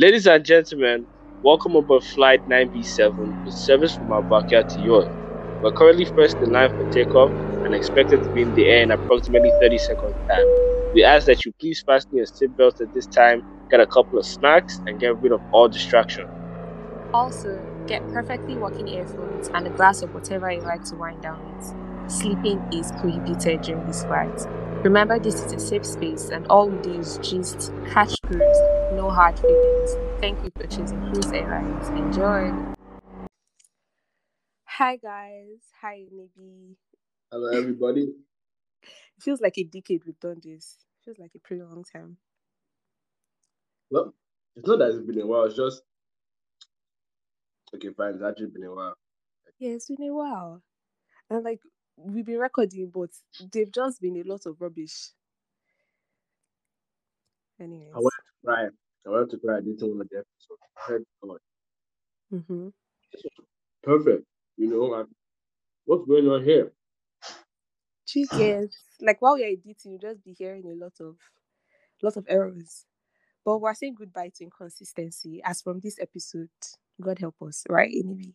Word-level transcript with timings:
Ladies 0.00 0.28
and 0.28 0.44
gentlemen, 0.44 1.08
welcome 1.42 1.74
aboard 1.74 2.04
Flight 2.04 2.48
9B7 2.48 3.44
with 3.44 3.52
service 3.52 3.96
from 3.96 4.12
our 4.12 4.22
backyard 4.22 4.68
to 4.68 4.80
yours. 4.80 5.08
We're 5.60 5.72
currently 5.72 6.04
first 6.04 6.36
in 6.36 6.52
line 6.52 6.70
for 6.70 6.88
takeoff 6.92 7.30
and 7.64 7.74
expected 7.74 8.22
to 8.22 8.32
be 8.32 8.42
in 8.42 8.54
the 8.54 8.66
air 8.66 8.84
in 8.84 8.92
approximately 8.92 9.50
30 9.60 9.76
seconds 9.78 10.14
time. 10.28 10.46
We 10.94 11.02
ask 11.02 11.26
that 11.26 11.44
you 11.44 11.50
please 11.50 11.82
fasten 11.82 12.16
your 12.16 12.26
seatbelts 12.26 12.80
at 12.80 12.94
this 12.94 13.06
time, 13.06 13.44
get 13.72 13.80
a 13.80 13.88
couple 13.88 14.20
of 14.20 14.24
snacks, 14.24 14.78
and 14.86 15.00
get 15.00 15.20
rid 15.20 15.32
of 15.32 15.40
all 15.50 15.66
distraction. 15.66 16.28
Also, 17.12 17.60
get 17.88 18.06
perfectly 18.12 18.54
working 18.54 18.86
earphones 18.86 19.48
and 19.48 19.66
a 19.66 19.70
glass 19.70 20.02
of 20.02 20.14
whatever 20.14 20.48
you 20.48 20.60
like 20.60 20.84
to 20.84 20.94
wind 20.94 21.22
down 21.22 21.40
with. 21.56 21.74
Sleeping 22.08 22.62
is 22.72 22.92
prohibited 23.00 23.62
during 23.62 23.84
this 23.88 24.04
flight. 24.04 24.46
Remember, 24.84 25.18
this 25.18 25.34
is 25.34 25.52
a 25.52 25.58
safe 25.58 25.84
space, 25.84 26.28
and 26.28 26.46
all 26.46 26.68
we 26.68 26.80
do 26.82 27.00
is 27.00 27.18
gist, 27.18 27.72
catch 27.90 28.14
cruise, 28.22 28.60
no 28.92 29.10
hard 29.10 29.36
feelings. 29.36 29.96
Thank 30.20 30.44
you 30.44 30.52
for 30.54 30.68
choosing 30.68 31.00
Cruise 31.10 31.32
Airlines. 31.32 31.88
Enjoy. 31.88 32.52
Hi 34.66 34.94
guys. 34.94 35.58
Hi 35.80 36.04
Nibi. 36.14 36.76
Hello, 37.32 37.48
everybody. 37.58 38.02
It 38.82 38.88
feels 39.20 39.40
like 39.40 39.58
a 39.58 39.64
decade 39.64 40.02
we've 40.06 40.20
done 40.20 40.40
this. 40.44 40.76
It 40.78 41.04
feels 41.04 41.18
like 41.18 41.32
a 41.34 41.40
pretty 41.40 41.64
long 41.64 41.82
time. 41.82 42.16
Well, 43.90 44.14
it's 44.54 44.68
not 44.68 44.78
that 44.78 44.90
it's 44.90 45.04
been 45.04 45.20
a 45.20 45.26
while, 45.26 45.46
it's 45.46 45.56
just. 45.56 45.82
Okay, 47.74 47.88
fine, 47.96 48.14
it's 48.14 48.22
actually 48.22 48.50
been 48.54 48.62
a 48.62 48.72
while. 48.72 48.94
Yeah, 49.58 49.70
it's 49.70 49.88
been 49.88 50.08
a 50.08 50.14
while. 50.14 50.62
And 51.30 51.42
like 51.42 51.58
we've 52.04 52.24
been 52.24 52.38
recording, 52.38 52.90
but 52.92 53.10
they've 53.52 53.72
just 53.72 54.00
been 54.00 54.16
a 54.16 54.28
lot 54.28 54.46
of 54.46 54.60
rubbish. 54.60 55.10
Anyways. 57.60 57.92
I 57.94 57.98
went 57.98 58.14
to 58.14 58.46
cry. 58.46 58.66
I 59.06 59.10
went 59.10 59.30
to 59.30 59.38
cry. 59.38 59.56
I 59.56 59.60
didn't 59.60 59.96
want 59.96 60.10
the 60.10 60.18
episode. 60.18 61.04
God. 61.22 61.38
Mm-hmm. 62.32 62.68
Perfect. 63.82 64.24
You 64.56 64.68
know, 64.68 65.06
what's 65.84 66.06
going 66.06 66.28
on 66.28 66.44
here? 66.44 66.72
Chickens. 68.06 68.76
like 69.00 69.20
while 69.20 69.38
you're 69.38 69.48
editing, 69.48 69.92
you 69.92 69.98
just 69.98 70.24
be 70.24 70.32
hearing 70.32 70.64
a 70.64 70.84
lot 70.84 70.94
of 71.00 71.16
lot 72.02 72.16
of 72.16 72.26
errors. 72.28 72.86
But 73.44 73.58
we're 73.58 73.74
saying 73.74 73.96
goodbye 73.98 74.30
to 74.36 74.44
inconsistency 74.44 75.40
as 75.44 75.62
from 75.62 75.80
this 75.80 75.98
episode. 76.00 76.48
God 77.00 77.18
help 77.18 77.36
us, 77.46 77.64
right? 77.68 77.90
Anyway. 77.90 78.32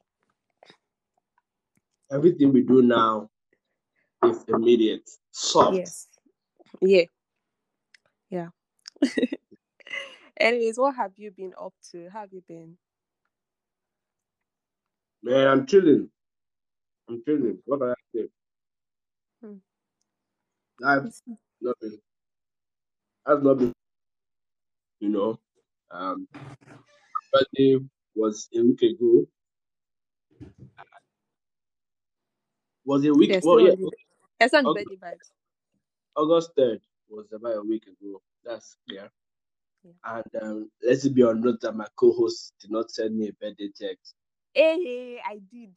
Everything 2.11 2.53
we 2.53 2.61
do 2.61 2.81
now 2.81 3.29
is 4.25 4.43
immediate, 4.47 5.09
soft. 5.31 5.75
Yes. 5.77 6.07
Yeah. 6.81 7.03
Yeah. 8.29 8.47
Anyways, 10.39 10.77
what 10.77 10.95
have 10.95 11.11
you 11.17 11.31
been 11.31 11.53
up 11.59 11.73
to? 11.91 12.09
How 12.11 12.21
have 12.21 12.33
you 12.33 12.43
been? 12.47 12.77
Man, 15.21 15.47
I'm 15.47 15.65
chilling. 15.65 16.09
I'm 17.09 17.21
chilling. 17.25 17.59
What 17.65 17.79
can 17.79 17.89
I 17.89 17.93
say? 18.15 18.27
Hmm. 19.41 19.53
I've 20.85 21.05
It's- 21.05 21.21
not 21.61 21.75
been. 21.79 21.99
I've 23.25 23.43
not 23.43 23.57
been. 23.59 23.73
You 24.99 25.09
know, 25.09 25.39
um, 25.91 26.27
birthday 27.31 27.77
was 28.15 28.47
a 28.55 28.61
week 28.61 28.81
ago. 28.83 29.25
Was 32.85 33.03
it 33.05 33.09
a 33.09 33.13
week? 33.13 33.29
Yeah, 33.31 33.39
well, 33.43 33.57
still 33.59 33.67
yeah, 33.79 33.89
it's 34.45 34.53
on 34.53 34.65
the 34.65 34.73
birthday 34.73 34.95
vibes. 34.95 35.31
August 36.15 36.51
third 36.57 36.79
was 37.09 37.27
about 37.33 37.57
a 37.57 37.61
week 37.63 37.83
ago. 37.87 38.21
That's 38.45 38.75
clear. 38.87 39.09
Yeah. 39.83 39.91
And 40.05 40.43
um, 40.43 40.71
let's 40.85 41.07
be 41.07 41.23
on 41.23 41.41
note 41.41 41.61
that 41.61 41.75
my 41.75 41.87
co-host 41.95 42.53
did 42.61 42.71
not 42.71 42.91
send 42.91 43.17
me 43.17 43.29
a 43.29 43.33
birthday 43.33 43.69
text. 43.75 44.13
Hey, 44.53 45.19
I 45.25 45.39
did. 45.51 45.75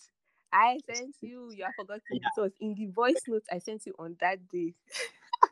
I 0.52 0.78
sent 0.86 1.16
you. 1.22 1.50
You 1.52 1.64
have 1.64 1.74
forgotten. 1.74 2.02
It 2.10 2.22
was 2.36 2.52
in 2.60 2.74
the 2.74 2.86
voice 2.86 3.22
note 3.26 3.44
I 3.52 3.58
sent 3.58 3.86
you 3.86 3.94
on 3.98 4.16
that 4.20 4.48
day. 4.48 4.74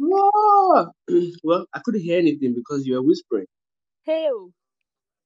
Ah! 0.00 0.90
well, 1.44 1.66
I 1.72 1.80
couldn't 1.84 2.02
hear 2.02 2.18
anything 2.18 2.54
because 2.54 2.86
you 2.86 2.94
were 2.94 3.02
whispering. 3.02 3.46
Hey, 4.04 4.28
oh. 4.30 4.52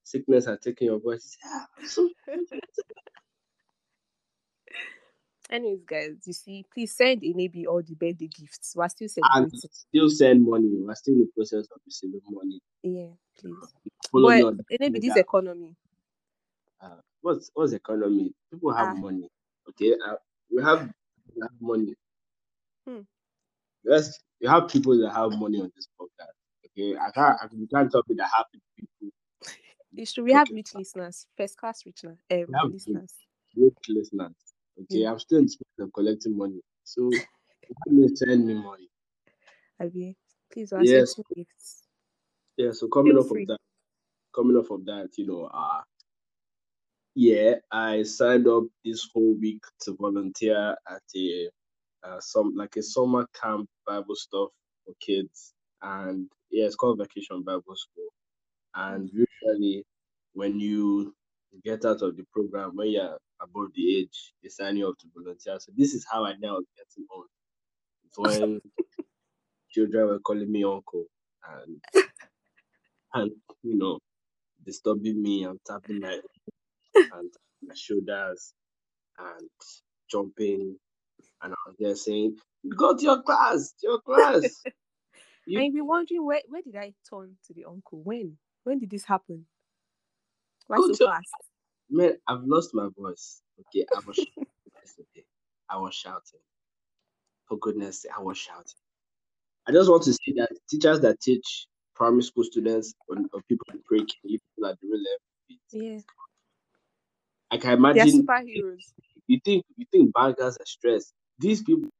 Sickness 0.04 0.46
had 0.46 0.60
taken 0.62 0.86
your 0.86 1.00
voice. 1.00 1.36
Ah, 1.46 1.66
so- 1.86 2.10
Anyways, 5.50 5.84
guys, 5.86 6.10
you 6.26 6.32
see, 6.34 6.64
please 6.72 6.94
send 6.94 7.22
Enebi 7.22 7.66
all 7.66 7.82
the 7.82 7.94
birthday 7.94 8.26
gifts. 8.28 8.74
We're 8.76 8.88
still 8.88 9.08
sending. 9.08 9.30
and 9.34 9.52
still 9.72 10.10
send 10.10 10.46
money. 10.46 10.68
We're 10.84 10.94
still 10.94 11.14
in 11.14 11.20
the 11.20 11.28
process 11.34 11.66
of 11.74 11.80
receiving 11.86 12.20
money. 12.30 12.60
Yeah, 12.82 13.08
please. 13.40 13.54
Follow 14.12 14.28
on 14.28 14.60
Enebi, 14.70 15.00
this 15.00 15.16
economy. 15.16 15.74
uh, 16.82 16.96
what's 17.22 17.50
what's 17.54 17.72
economy? 17.72 18.32
People 18.52 18.72
have 18.74 18.88
Ah. 18.88 18.94
money. 18.94 19.28
Okay, 19.70 19.94
uh, 20.06 20.16
we 20.54 20.62
have, 20.62 20.90
we 21.34 21.40
have 21.42 21.50
money. 21.60 21.94
Hmm. 22.86 23.00
Yes, 23.84 24.18
you 24.40 24.48
have 24.50 24.68
people 24.68 24.98
that 24.98 25.10
have 25.10 25.32
money 25.32 25.60
on 25.62 25.70
this 25.74 25.88
podcast. 25.98 26.36
Okay, 26.66 26.94
I 26.96 27.10
can't. 27.10 27.36
I, 27.40 27.46
you 27.52 27.66
can't 27.72 27.90
talk 27.90 28.04
with 28.08 28.18
the 28.18 28.24
happy 28.26 28.60
people, 28.76 29.10
It's 29.96 30.12
true. 30.12 30.24
We 30.24 30.32
have 30.32 30.48
rich 30.50 30.74
listeners, 30.74 31.26
first 31.36 31.56
class 31.56 31.84
rich 31.86 32.04
um, 32.04 32.16
listeners. 32.70 33.14
great 33.54 33.72
listeners. 33.88 34.34
Okay, 34.80 35.00
Yeah. 35.00 35.12
I'm 35.12 35.18
still 35.18 35.38
in 35.40 35.48
space 35.48 35.66
of 35.80 35.92
collecting 35.92 36.36
money, 36.36 36.60
so 36.84 37.10
you 37.90 38.16
send 38.16 38.46
me 38.46 38.54
money. 38.54 38.88
Abi, 39.80 40.16
please, 40.52 40.72
we're 40.72 40.84
Yes. 40.84 41.14
gifts. 41.34 41.82
Yeah, 42.56 42.72
so 42.72 42.88
coming 42.88 43.12
Feel 43.12 43.22
off 43.22 43.28
free. 43.28 43.42
of 43.42 43.48
that, 43.48 43.58
coming 44.34 44.56
off 44.56 44.70
of 44.70 44.84
that, 44.86 45.10
you 45.16 45.26
know, 45.26 45.44
uh 45.52 45.82
yeah, 47.14 47.56
I 47.72 48.04
signed 48.04 48.46
up 48.46 48.64
this 48.84 49.08
whole 49.12 49.34
week 49.40 49.62
to 49.82 49.96
volunteer 50.00 50.76
at 50.88 51.02
a 51.16 51.48
uh, 52.04 52.20
some 52.20 52.54
like 52.54 52.76
a 52.76 52.82
summer 52.82 53.26
camp 53.40 53.68
Bible 53.86 54.14
stuff 54.14 54.50
for 54.84 54.94
kids, 55.00 55.52
and 55.82 56.28
yeah, 56.50 56.66
it's 56.66 56.76
called 56.76 56.98
Vacation 56.98 57.42
Bible 57.42 57.74
School. 57.74 58.08
And 58.74 59.10
usually, 59.12 59.84
when 60.34 60.60
you 60.60 61.14
get 61.64 61.84
out 61.84 62.02
of 62.02 62.16
the 62.16 62.24
program, 62.32 62.72
when 62.76 62.90
you're 62.90 63.18
above 63.42 63.68
the 63.74 63.98
age, 64.00 64.34
they 64.42 64.48
sign 64.50 64.76
you 64.78 64.88
up 64.88 64.98
to 65.00 65.08
volunteer. 65.16 65.58
So 65.60 65.72
this 65.76 65.94
is 65.94 66.06
how 66.10 66.24
I 66.26 66.32
now 66.40 66.58
getting 66.76 67.06
old. 67.12 67.26
It's 68.06 68.18
when 68.18 68.60
children 69.72 70.08
were 70.08 70.20
calling 70.20 70.50
me 70.52 70.64
uncle, 70.64 71.06
and 71.48 71.80
and 73.14 73.32
you 73.62 73.78
know 73.78 73.98
disturbing 74.64 75.22
me 75.22 75.44
and 75.44 75.58
tapping 75.66 76.00
my 76.00 76.20
and 77.12 77.30
my 77.62 77.74
shoulders 77.76 78.54
and 79.18 79.48
jumping 80.10 80.76
and 81.42 81.54
I 81.54 81.56
was 81.66 81.76
there 81.80 81.96
saying, 81.96 82.36
Go 82.76 82.96
to 82.96 83.04
your 83.04 83.22
class, 83.22 83.74
to 83.80 83.88
your 83.88 84.00
class. 84.02 84.66
You- 85.46 85.62
And 85.62 85.66
you'll 85.66 85.84
be 85.84 85.88
wondering 85.88 86.24
where 86.26 86.42
where 86.48 86.62
did 86.62 86.76
I 86.76 86.94
turn 87.10 87.36
to 87.46 87.54
the 87.54 87.66
uncle? 87.66 88.02
When? 88.04 88.38
When 88.64 88.78
did 88.80 88.90
this 88.90 89.04
happen? 89.06 89.46
Why 90.68 90.78
so 90.80 90.96
fast? 90.96 91.34
Man, 91.90 92.18
I've 92.26 92.44
lost 92.44 92.74
my 92.74 92.88
voice. 92.96 93.42
Okay, 93.60 93.86
I 93.94 94.00
was 94.06 94.16
shouting 94.18 94.72
yesterday. 94.82 95.26
I 95.68 95.78
was 95.78 95.94
shouting. 95.94 96.40
For 97.48 97.58
goodness 97.58 98.02
sake, 98.02 98.12
I 98.16 98.20
was 98.20 98.38
shouting. 98.38 98.78
I 99.66 99.72
just 99.72 99.90
want 99.90 100.04
to 100.04 100.14
say 100.14 100.32
that 100.36 100.50
teachers 100.70 101.00
that 101.02 101.20
teach 101.20 101.68
primary 101.94 102.22
school 102.22 102.44
students 102.44 102.94
or, 103.08 103.18
or 103.32 103.42
people 103.48 103.66
in 103.72 103.82
pre 103.84 104.00
K, 104.06 104.14
people 104.24 104.66
at 104.66 104.80
the 104.80 104.88
real 104.88 104.98
level, 104.98 105.20
Yeah. 105.72 106.00
I 107.50 107.58
can 107.58 107.72
They're 107.92 108.06
imagine 108.06 108.06
superheroes. 108.06 108.94
you 109.28 109.40
think 109.44 109.64
you 109.76 109.86
think 109.92 110.12
bankers 110.14 110.56
are 110.58 110.66
stressed. 110.66 111.14
These 111.38 111.62
people 111.62 111.90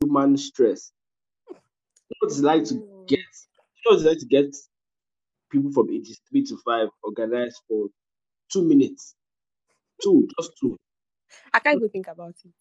human 0.00 0.36
stress. 0.36 0.92
You 2.08 2.14
know 2.14 2.26
what 2.26 2.32
it's 2.32 2.40
like 2.40 2.64
to 2.66 2.74
Oh. 2.74 3.06
get 3.06 3.18
you 3.18 3.82
know 3.84 3.90
what 3.90 3.94
it's 3.96 4.04
like 4.04 4.18
to 4.18 4.26
get 4.26 4.54
people 5.50 5.72
from 5.72 5.90
ages 5.90 6.20
three 6.30 6.44
to 6.46 6.56
five 6.64 6.88
organized 7.02 7.60
for 7.68 7.88
two 8.52 8.64
minutes. 8.64 9.14
Two, 10.02 10.28
just 10.38 10.52
two. 10.60 10.76
I 11.54 11.60
can't 11.60 11.76
even 11.76 11.90
think 11.90 12.08
about 12.08 12.34
it. 12.44 12.52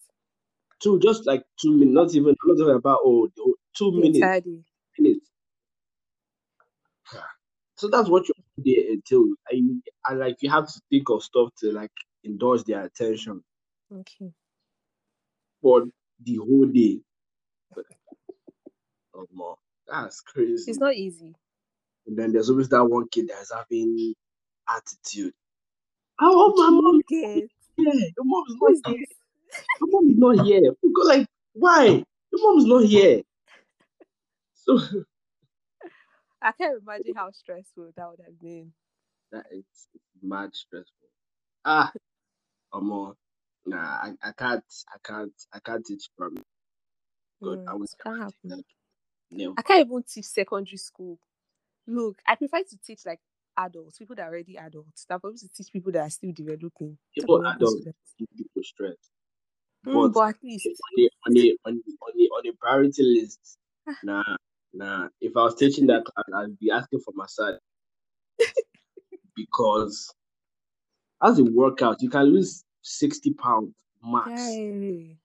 Two, 0.82 1.00
just 1.00 1.26
like 1.26 1.44
two 1.62 1.72
minutes, 1.72 1.94
not 1.96 2.16
even 2.16 2.36
not 2.44 2.58
talking 2.58 2.76
about 2.76 3.00
oh 3.04 3.30
two 3.78 3.92
minutes. 3.94 4.16
entire 4.16 4.42
day. 4.42 4.64
minutes. 5.00 5.30
So 7.78 7.88
that's 7.88 8.10
what 8.10 8.28
your 8.28 8.36
day 8.64 8.88
until 8.92 9.26
And, 9.50 9.82
and 10.08 10.20
like 10.20 10.38
you 10.42 10.52
have 10.52 10.68
to 10.68 10.82
think 10.92 11.10
of 11.10 11.24
stuff 11.24 11.50
to 11.62 11.72
like 11.72 11.92
indulge 12.24 12.64
their 12.66 12.84
attention 12.86 13.44
Okay. 13.92 14.34
for 15.62 15.86
the 16.20 16.36
whole 16.36 16.66
day. 16.66 17.02
Oh 19.14 19.28
more. 19.32 19.58
That's 19.86 20.22
crazy. 20.22 20.72
It's 20.72 20.80
not 20.80 20.96
easy. 20.96 21.36
And 22.10 22.18
then 22.18 22.34
there's 22.34 22.52
always 22.52 22.70
that 22.72 22.86
one 22.86 23.10
kid 23.10 23.30
that's 23.30 23.54
having 23.54 24.16
attitude. 24.70 25.34
I 26.20 26.26
want 26.28 26.58
my 26.58 26.70
mom 26.72 27.02
here. 27.10 27.48
Your 28.18 28.26
mom 28.26 28.44
is 28.50 28.58
not 28.62 28.74
here. 28.86 29.08
Your 29.82 29.90
mom 29.92 30.12
is 30.12 30.18
not 30.18 30.46
here. 30.46 30.74
Go 30.96 31.02
like, 31.04 31.28
why? 31.54 31.86
Your 32.32 32.42
mom 32.44 32.60
is 32.60 32.66
not 32.66 32.86
here. 32.86 33.24
So 34.54 34.80
I 36.42 36.54
can't 36.54 36.82
imagine 36.82 37.16
how 37.16 37.32
stressful 37.32 37.92
that 37.98 38.10
would 38.10 38.22
have 38.26 38.40
been. 38.40 38.74
that 39.32 39.46
it's 39.52 39.88
mad 40.24 40.56
stressful. 40.56 41.10
Ah, 41.66 41.92
more. 42.82 43.16
Nah, 43.66 43.78
I, 43.78 44.14
I 44.24 44.32
can't, 44.38 44.64
I 44.90 44.98
can't, 45.04 45.34
I 45.54 45.60
can't 45.60 45.86
teach 45.86 46.10
primary. 46.18 46.44
God, 47.44 47.60
I 47.68 47.74
Mm, 47.74 47.76
would 47.76 47.86
it 47.86 47.92
can't 48.04 48.20
never 48.20 48.26
teach 48.28 48.36
happen. 48.36 48.50
that. 48.50 48.64
Never. 49.32 49.56
I 49.58 49.64
can't 49.64 49.88
even 49.88 50.04
teach 50.04 50.26
secondary 50.26 50.78
school. 50.78 51.20
Look, 51.90 52.20
I 52.28 52.36
prefer 52.36 52.60
to 52.60 52.78
teach 52.86 53.00
like 53.06 53.20
adults, 53.58 53.98
people 53.98 54.16
that 54.16 54.24
are 54.24 54.30
already 54.30 54.58
adults. 54.58 55.06
For 55.08 55.32
me 55.32 55.38
to 55.38 55.50
teach 55.50 55.74
people 55.74 55.92
that 55.94 56.02
are 56.02 56.10
still 56.10 56.32
developing. 56.32 56.98
Even 57.16 57.46
adults 57.48 57.84
give 58.18 58.28
people 58.38 58.64
stress. 58.64 58.96
Mm, 59.88 59.94
But 59.94 60.10
but 60.14 60.30
at 60.30 60.36
least 60.44 60.68
on 60.68 61.04
a 61.04 61.10
on 61.26 61.38
a 61.38 61.58
on 61.66 61.74
a, 61.74 62.24
on 62.36 62.46
a, 62.46 62.50
a 62.50 62.54
priority 62.62 63.02
list, 63.02 63.58
nah, 64.04 64.24
nah. 64.72 65.08
If 65.20 65.36
I 65.36 65.44
was 65.44 65.56
teaching 65.56 65.88
that 65.88 66.06
class, 66.06 66.26
I'd 66.36 66.60
be 66.60 66.70
asking 66.70 67.00
for 67.00 67.12
massage 67.16 67.56
because 69.36 70.14
as 71.24 71.40
a 71.40 71.44
workout, 71.44 72.02
you 72.02 72.10
can 72.10 72.26
lose 72.26 72.64
sixty 72.82 73.34
pounds 73.34 73.74
max, 74.04 74.30
I 74.30 75.16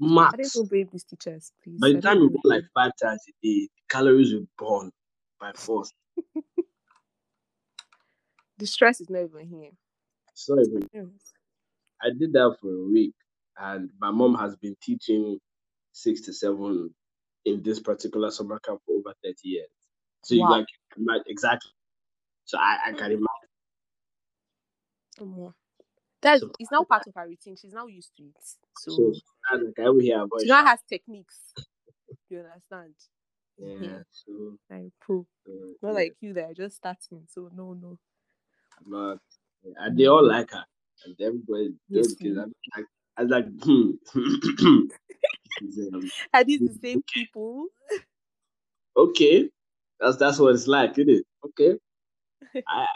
max. 0.00 0.32
don't 0.32 0.56
even 0.56 0.66
blame 0.66 0.88
these 0.92 1.04
teachers, 1.04 1.52
please. 1.62 1.78
By 1.78 1.92
the 1.92 2.00
time 2.00 2.20
you 2.20 2.30
go 2.30 2.40
like 2.44 2.64
five 2.72 2.92
times 3.02 3.20
a 3.28 3.32
day, 3.46 3.68
calories 3.90 4.32
will 4.32 4.46
burn 4.56 4.90
by 5.40 5.52
force. 5.54 5.90
The 8.58 8.66
stress 8.66 9.00
is 9.00 9.10
not 9.10 9.24
even 9.24 9.48
here. 9.48 9.70
Sorry, 10.34 10.64
even 10.64 10.88
I 12.02 12.10
did 12.18 12.32
that 12.34 12.56
for 12.60 12.68
a 12.72 12.84
week, 12.90 13.14
and 13.58 13.90
my 14.00 14.10
mom 14.10 14.34
has 14.36 14.56
been 14.56 14.76
teaching 14.82 15.38
six 15.92 16.20
to 16.22 16.32
seven 16.32 16.94
in 17.44 17.62
this 17.62 17.80
particular 17.80 18.30
summer 18.30 18.58
camp 18.60 18.80
for 18.86 18.96
over 18.96 19.14
thirty 19.24 19.48
years. 19.48 19.68
So 20.22 20.34
you 20.34 20.46
like 20.48 21.22
exactly. 21.26 21.70
So 22.44 22.58
I, 22.58 22.78
I 22.88 22.92
can 22.92 23.06
imagine. 23.12 23.26
Oh, 25.20 25.24
Omo. 25.24 25.54
That's 26.22 26.40
So, 26.40 26.50
it's 26.58 26.70
now 26.70 26.84
part 26.84 27.06
of 27.06 27.14
her 27.14 27.26
routine. 27.28 27.56
She's 27.60 27.72
now 27.72 27.86
used 27.86 28.16
to 28.16 28.24
it. 28.24 28.36
So, 28.78 28.92
so 28.92 29.56
like 29.56 29.78
I 29.78 29.88
will 29.90 30.00
hear 30.00 30.18
voice. 30.26 30.42
she 30.42 30.48
now 30.48 30.64
has 30.64 30.80
techniques. 30.88 31.38
You 32.30 32.40
understand? 32.40 32.94
Yeah. 33.58 34.00
So, 34.12 34.58
Like 34.70 34.92
pro. 35.00 35.26
uh, 35.48 35.74
Not 35.82 35.94
yeah, 35.94 35.94
like 35.94 36.14
you 36.20 36.34
that 36.34 36.50
are 36.50 36.54
just 36.54 36.76
starting. 36.76 37.26
So 37.28 37.50
no, 37.54 37.74
no. 37.74 37.98
I'm 38.78 38.90
not. 38.92 39.18
And 39.78 39.98
they 39.98 40.06
all 40.06 40.26
like 40.26 40.50
her, 40.52 40.64
and 41.06 41.16
everybody 41.20 41.74
those 41.94 42.14
kids. 42.14 42.38
I'm 42.38 42.52
like, 42.76 42.86
I 43.16 43.22
was 43.22 43.30
like, 43.30 43.46
hmm. 43.64 43.90
Um, 45.94 46.10
Are 46.34 46.44
these 46.44 46.62
the 46.64 46.74
same 46.74 47.02
people? 47.14 47.68
okay, 48.96 49.50
that's 50.00 50.16
that's 50.18 50.38
what 50.38 50.54
it's 50.54 50.66
like, 50.68 50.98
isn't 50.98 51.10
it? 51.10 51.24
Okay. 51.46 51.78
I, 52.68 52.86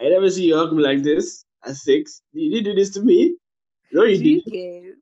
I 0.00 0.06
I 0.06 0.10
never 0.10 0.30
see 0.30 0.46
you 0.46 0.56
hug 0.56 0.72
me 0.72 0.82
like 0.82 1.02
this 1.02 1.44
at 1.64 1.76
six. 1.76 2.22
Did 2.34 2.40
You 2.42 2.62
do 2.64 2.74
this 2.74 2.90
to 2.94 3.02
me. 3.02 3.36
No, 3.92 4.04
you 4.04 4.18
you 4.18 4.42
did. 4.42 4.96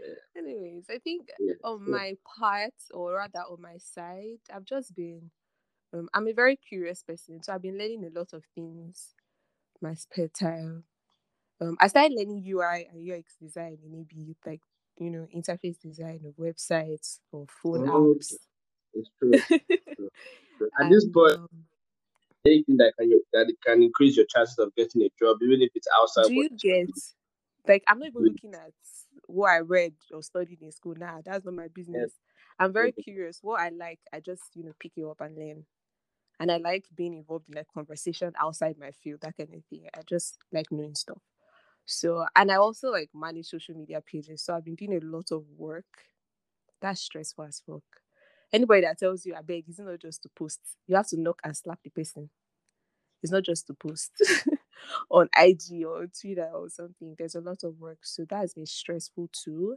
Yeah. 0.00 0.14
Anyways, 0.42 0.86
I 0.90 0.98
think 0.98 1.30
Yeah. 1.40 1.54
on 1.64 1.84
so- 1.84 1.90
my 1.92 2.16
part, 2.38 2.74
or 2.92 3.14
rather 3.14 3.40
on 3.50 3.60
my 3.60 3.78
side, 3.78 4.40
I've 4.54 4.64
just 4.64 4.94
been. 4.94 5.30
Um, 5.92 6.08
I'm 6.14 6.28
a 6.28 6.32
very 6.32 6.56
curious 6.56 7.02
person, 7.02 7.42
so 7.42 7.52
I've 7.52 7.62
been 7.62 7.78
learning 7.78 8.04
a 8.04 8.18
lot 8.18 8.32
of 8.32 8.44
things. 8.54 9.14
My 9.82 9.94
spare 9.94 10.28
time. 10.28 10.84
Um, 11.60 11.76
I 11.80 11.88
started 11.88 12.14
learning 12.16 12.44
UI 12.46 12.86
and 12.92 13.02
UX 13.02 13.36
design 13.40 13.78
maybe 13.90 14.36
like 14.46 14.62
you 14.98 15.10
know 15.10 15.26
interface 15.34 15.78
design 15.80 16.20
of 16.26 16.34
websites 16.36 17.18
or 17.32 17.46
phone 17.62 17.88
Oh, 17.88 18.14
apps. 18.14 18.34
It's 18.94 19.10
true. 19.18 19.32
true. 19.96 20.10
At 20.80 20.90
this 20.90 21.06
point, 21.06 21.34
um, 21.36 21.48
anything 22.46 22.76
that 22.78 22.94
can 22.98 23.10
that 23.32 23.52
can 23.66 23.82
increase 23.82 24.16
your 24.16 24.26
chances 24.34 24.58
of 24.58 24.74
getting 24.76 25.02
a 25.02 25.10
job, 25.18 25.38
even 25.42 25.62
if 25.62 25.70
it's 25.74 25.88
outside. 26.00 26.26
do 26.28 26.34
you 26.34 26.50
get 26.50 26.88
like 27.68 27.84
I'm 27.88 27.98
not 27.98 28.08
even 28.08 28.22
looking 28.24 28.54
at 28.54 28.72
what 29.30 29.50
I 29.50 29.58
read 29.58 29.94
or 30.12 30.22
studied 30.22 30.62
in 30.62 30.72
school. 30.72 30.94
Nah, 30.96 31.20
that's 31.24 31.44
not 31.44 31.54
my 31.54 31.68
business. 31.68 32.14
I'm 32.58 32.72
very 32.72 32.92
curious. 32.92 33.40
What 33.42 33.60
I 33.60 33.70
like, 33.70 34.00
I 34.12 34.20
just 34.20 34.42
you 34.54 34.64
know 34.64 34.72
pick 34.78 34.92
it 34.96 35.04
up 35.04 35.20
and 35.20 35.36
learn. 35.36 35.64
And 36.40 36.50
I 36.50 36.56
like 36.56 36.86
being 36.94 37.14
involved 37.14 37.48
in 37.48 37.54
like 37.56 37.68
conversation 37.74 38.32
outside 38.40 38.76
my 38.78 38.92
field, 38.92 39.20
that 39.22 39.36
kind 39.36 39.54
of 39.54 39.64
thing. 39.66 39.86
I 39.94 40.00
just 40.08 40.38
like 40.52 40.66
knowing 40.72 40.94
stuff. 40.94 41.22
So 41.86 42.26
and 42.36 42.50
I 42.52 42.56
also 42.56 42.90
like 42.90 43.10
manage 43.14 43.46
social 43.46 43.74
media 43.76 44.00
pages. 44.00 44.42
So 44.42 44.54
I've 44.54 44.64
been 44.64 44.76
doing 44.76 44.94
a 44.94 45.06
lot 45.06 45.32
of 45.32 45.44
work. 45.56 45.86
That's 46.80 47.00
stressful 47.00 47.44
as 47.44 47.62
fuck. 47.66 47.82
Anybody 48.52 48.82
that 48.82 48.98
tells 48.98 49.26
you 49.26 49.34
I 49.34 49.42
beg, 49.42 49.64
it's 49.68 49.78
not 49.78 49.98
just 50.00 50.22
to 50.24 50.28
post. 50.30 50.60
You 50.86 50.96
have 50.96 51.08
to 51.08 51.20
knock 51.20 51.40
and 51.44 51.56
slap 51.56 51.80
the 51.84 51.90
person. 51.90 52.30
It's 53.22 53.32
not 53.32 53.44
just 53.44 53.66
to 53.68 53.74
post 53.74 54.12
on 55.10 55.28
IG 55.38 55.84
or 55.86 56.06
Twitter 56.08 56.50
or 56.54 56.68
something. 56.70 57.14
There's 57.18 57.36
a 57.36 57.40
lot 57.40 57.64
of 57.64 57.78
work. 57.80 57.98
So 58.02 58.24
that 58.30 58.38
has 58.40 58.54
been 58.54 58.66
stressful 58.66 59.30
too. 59.32 59.76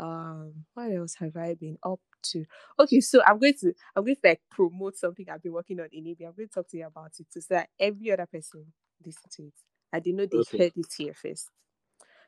Um, 0.00 0.66
what 0.74 0.92
else 0.92 1.16
have 1.16 1.36
I 1.36 1.54
been 1.54 1.78
up 1.84 2.00
to? 2.24 2.44
Okay, 2.80 3.00
so 3.00 3.22
I'm 3.26 3.40
going 3.40 3.54
to 3.62 3.74
I'm 3.96 4.04
going 4.04 4.16
to 4.16 4.22
like 4.28 4.42
promote 4.50 4.98
something 4.98 5.26
I've 5.30 5.42
been 5.42 5.54
working 5.54 5.80
on 5.80 5.88
in 5.92 6.04
Maybe 6.04 6.26
I'm 6.26 6.34
going 6.36 6.48
to 6.48 6.54
talk 6.54 6.68
to 6.70 6.78
you 6.78 6.86
about 6.86 7.12
it 7.20 7.28
so 7.30 7.40
that 7.50 7.70
every 7.80 8.12
other 8.12 8.26
person 8.26 8.66
listen 9.06 9.30
to 9.36 9.44
it. 9.44 9.54
I 9.92 10.00
didn't 10.00 10.18
know 10.18 10.26
they 10.26 10.44
Okay. 10.44 10.58
heard 10.58 10.74
it 10.76 10.88
here 10.98 11.14
first. 11.14 11.50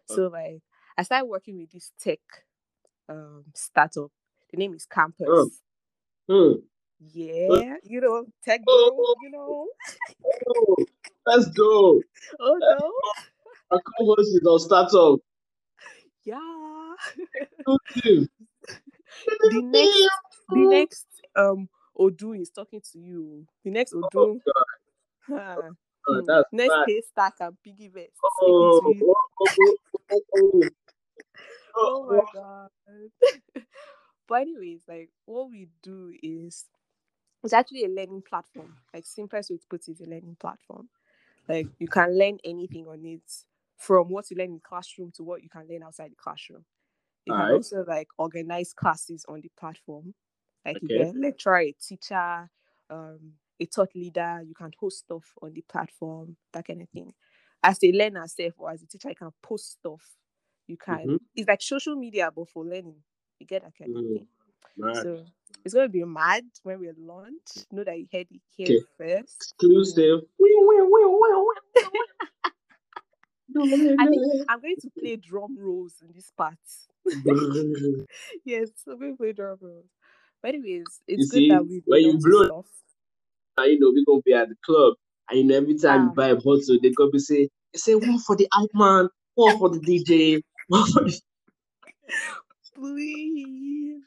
So 0.06 0.29
like 0.29 0.62
I 0.99 1.03
started 1.05 1.27
working 1.27 1.59
with 1.59 1.73
this 1.73 1.93
tech 2.00 2.21
um 3.09 3.44
startup. 3.55 4.11
The 4.53 4.59
name 4.59 4.75
is 4.75 4.87
Campus. 4.87 5.49
Oh. 6.29 6.29
Hmm. 6.29 6.55
Yeah, 7.00 7.77
you 7.85 8.00
know, 8.00 8.27
tech 8.44 8.62
Oh. 8.69 8.93
bro, 8.97 9.15
you 9.17 9.31
know. 9.31 9.69
Oh, 11.26 11.32
let's 11.37 11.49
go. 11.50 12.02
Oh 12.40 12.61
no. 12.67 12.93
Our 13.70 13.81
co-host 13.81 14.31
is 14.34 14.43
on 14.46 14.61
startup. 14.61 15.20
Yeah. 16.25 16.94
The 19.43 19.62
next 19.62 20.11
the 20.49 20.67
next 20.67 21.06
um 21.37 21.69
Odu 21.99 22.32
is 22.34 22.50
talking 22.50 22.81
to 22.93 22.99
you. 22.99 23.46
The 23.64 23.70
next 23.70 23.94
Oh, 23.94 23.99
Odu. 23.99 24.40
God. 24.46 24.64
huh, 25.28 25.72
Oh, 26.08 26.22
hmm, 26.22 26.26
that's 26.26 26.49
next 26.52 26.76
bad. 26.76 26.87
Paystack 26.88 27.32
and 27.40 27.56
PiggyVest 27.67 28.20
Oh, 28.43 28.94
oh, 29.02 29.17
oh, 29.40 29.49
oh, 29.61 29.76
oh, 30.12 30.20
oh. 30.34 30.62
Oh 31.76 32.06
my 32.06 32.25
god. 32.32 32.70
but 34.28 34.43
anyways, 34.43 34.82
like 34.88 35.11
what 35.26 35.50
we 35.50 35.69
do 35.82 36.12
is 36.22 36.67
it's 37.44 37.52
actually 37.55 37.84
a 37.84 37.88
learning 37.88 38.22
platform. 38.28 38.75
Like 38.94 39.06
simplest 39.06 39.50
way 39.50 39.56
to 39.58 39.67
put 39.70 39.88
it 39.88 39.93
is 39.93 40.00
a 40.00 40.06
learning 40.06 40.37
platform. 40.40 40.88
Like 41.48 41.69
you 41.79 41.88
can 41.88 42.19
learn 42.19 42.38
anything 42.44 42.86
on 42.86 43.05
it 43.05 43.22
from 43.76 44.08
what 44.10 44.31
you 44.31 44.36
learn 44.36 44.53
in 44.53 44.60
classroom 44.60 45.12
to 45.17 45.22
what 45.24 45.43
you 45.43 45.48
can 45.48 45.67
learn 45.69 45.82
outside 45.82 46.12
the 46.12 46.17
classroom. 46.17 46.65
You 47.26 47.34
can 47.34 47.46
Alright. 47.46 47.50
also 47.50 47.84
like 47.86 48.08
organize 48.19 48.72
classes 48.74 49.24
on 49.29 49.41
the 49.43 49.50
platform. 49.58 50.15
Like 50.67 50.79
if 50.82 50.94
Okay. 50.94 50.96
you're 50.96 51.08
a 51.08 51.12
lecturer, 51.12 51.58
a 51.60 51.72
teacher, 51.72 52.50
um, 52.91 53.34
a 53.60 53.67
thought 53.67 53.91
leader, 53.94 54.43
you 54.46 54.55
can 54.55 54.72
host 54.81 55.00
stuff 55.00 55.24
on 55.43 55.53
the 55.55 55.62
platform, 55.70 56.36
that 56.53 56.67
kind 56.67 56.82
of 56.82 56.88
thing. 56.91 57.12
As 57.62 57.79
a 57.84 57.93
learner 57.93 58.26
self 58.29 58.55
or 58.58 58.70
as 58.72 58.82
a 58.82 58.86
teacher, 58.86 59.10
you 59.10 59.17
can 59.17 59.31
post 59.43 59.72
stuff. 59.72 60.17
You 60.67 60.76
can 60.76 61.06
Mhm. 61.06 61.19
it's 61.36 61.48
like 61.48 61.62
social 61.62 61.96
media 61.96 62.31
but 62.34 62.48
for 62.48 62.65
learning. 62.65 63.03
You 63.41 63.46
get 63.46 63.62
that 63.65 63.74
kind 63.79 63.94
of 63.94 63.98
Mm. 63.98 64.12
thing. 64.12 64.29
Right. 64.79 65.06
So 65.06 65.26
it's 65.64 65.74
gonna 65.74 65.88
be 65.88 66.05
mad 66.05 66.44
when 66.62 66.81
we 66.81 66.90
launch. 66.98 67.67
Know 67.70 67.84
that 67.84 67.98
you 67.98 68.06
heard 68.12 68.26
it 68.31 68.40
here 68.56 68.79
Okay. 68.79 68.84
first. 68.98 69.36
Exclusive. 69.36 70.20
I 73.98 74.06
think 74.06 74.22
I'm 74.48 74.60
going 74.60 74.76
to 74.81 74.90
play 74.98 75.17
drum 75.17 75.56
rolls 75.58 75.94
in 76.02 76.12
this 76.14 76.31
part. 76.36 76.55
yes, 78.44 78.69
I'm 78.86 78.98
going 78.98 79.12
to 79.12 79.17
play 79.17 79.32
drum 79.32 79.58
rolls. 79.60 79.86
But 80.43 80.55
anyways, 80.55 80.84
it's 81.06 81.31
good 81.31 81.40
see, 81.40 81.48
that 81.48 81.67
we've 81.67 81.82
when 81.86 82.02
you 82.02 82.19
blow- 82.19 82.44
stuff. 82.46 82.67
And, 83.58 83.72
you 83.72 83.81
know, 83.81 83.90
we're 83.93 84.05
gonna 84.06 84.22
be 84.22 84.32
at 84.32 84.48
the 84.48 84.55
club, 84.64 84.94
and 85.29 85.38
you 85.38 85.44
know, 85.44 85.56
every 85.56 85.76
time 85.76 86.05
you 86.05 86.10
buy 86.10 86.29
a 86.29 86.36
bottle, 86.36 86.79
they're 86.81 86.93
gonna 86.96 87.10
be 87.10 87.19
say, 87.19 87.48
say 87.76 87.94
one 87.94 88.19
for 88.20 88.36
the 88.36 88.48
hype 88.52 88.70
man, 88.72 89.08
one 89.34 89.58
for 89.58 89.69
the 89.69 89.81
DJ, 89.81 90.40
one 90.69 90.86
for 90.90 91.05
the 91.05 91.20
Please. 92.74 94.00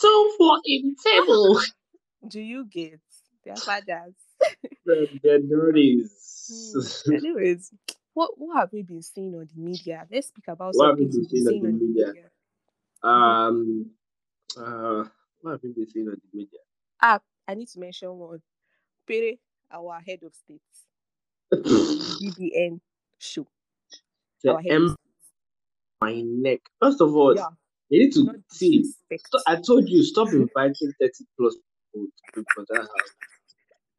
Two 0.00 0.34
for 0.38 0.58
in 0.64 0.96
table. 1.02 1.60
Do 2.28 2.40
you 2.40 2.64
get 2.66 3.00
their 3.44 3.56
fathers? 3.56 4.14
the, 4.86 5.08
the 5.22 5.38
dirties. 5.48 6.48
Hmm. 6.50 7.14
Anyways, 7.14 7.70
what 8.14 8.32
what 8.36 8.58
have 8.58 8.72
we 8.72 8.82
been 8.82 9.02
seeing 9.02 9.34
on 9.34 9.48
the 9.54 9.60
media? 9.60 10.06
Let's 10.10 10.28
speak 10.28 10.48
about 10.48 10.74
What 10.74 10.88
have 10.88 10.98
we 10.98 11.06
been 11.06 11.24
seeing 11.24 11.46
on 11.46 11.54
the 11.54 11.86
media? 11.86 12.06
media. 12.08 12.30
um, 13.02 13.90
uh, 14.56 15.04
what 15.40 15.52
have 15.52 15.60
we 15.62 15.70
been 15.72 15.88
seeing 15.88 16.08
on 16.08 16.14
the 16.14 16.36
media? 16.38 16.58
Ah, 17.02 17.20
I 17.48 17.54
need 17.54 17.68
to 17.68 17.78
mention 17.80 18.10
one. 18.18 18.42
Pere, 19.06 19.34
our 19.72 20.00
head 20.00 20.20
of 20.22 20.34
state, 20.34 20.60
BBN 21.52 22.80
show. 23.18 23.46
The 24.42 24.56
M 24.68 24.96
my 26.00 26.22
neck. 26.24 26.60
First 26.80 27.00
of 27.00 27.14
all, 27.14 27.34
Yeah, 27.36 27.46
you 27.90 28.00
need 28.04 28.12
to 28.12 28.24
not 28.24 28.36
see. 28.50 28.84
So 28.84 29.38
I 29.46 29.56
told 29.56 29.88
you, 29.88 30.02
stop 30.04 30.28
inviting 30.32 30.92
30 31.00 31.10
plus 31.38 31.56
people 31.92 32.06
to 32.34 32.44
people 32.44 32.64
that 32.70 32.80
house. 32.80 33.10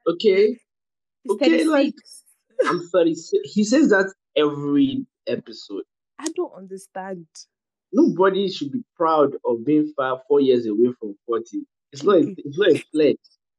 Okay? 0.08 0.58
He's 1.24 1.32
Okay, 1.34 1.66
like 1.66 1.94
I'm 2.66 2.88
36. 2.90 3.54
He 3.54 3.64
says 3.64 3.90
that 3.90 4.12
every 4.36 5.06
episode. 5.28 5.84
I 6.20 6.28
don't 6.36 6.54
understand. 6.56 7.26
Nobody 7.94 8.50
should 8.50 8.72
be 8.72 8.84
proud 8.96 9.36
of 9.46 9.66
being 9.66 9.94
five, 9.98 10.20
four 10.28 10.40
years 10.40 10.66
away 10.66 10.94
from 11.00 11.16
40. 11.28 11.64
It's 11.92 12.04
not 12.04 12.16
a, 12.18 12.36
it's 12.38 12.58
not 12.58 12.70
a 12.72 12.84
flex. 12.94 13.18